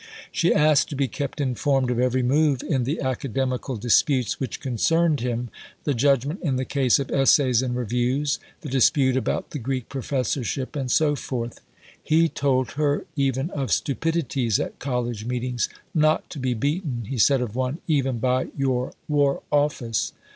[0.31, 5.19] She asked to be kept informed of every move in the academical disputes which concerned
[5.19, 5.49] him,
[5.83, 10.75] the judgment in the case of Essays and Reviews, the dispute about the Greek Professorship,
[10.75, 11.61] and so forth.
[12.01, 17.39] He told her even of stupidities at College meetings "not to be beaten," he said
[17.39, 20.13] of one, "even by your War Office."